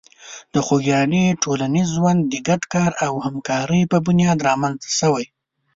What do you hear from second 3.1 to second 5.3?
همکاري په بنیاد رامنځته شوی.